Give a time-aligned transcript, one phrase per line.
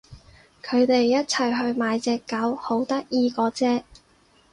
[0.63, 3.83] 佢哋一齊去買隻狗，好得意嗰隻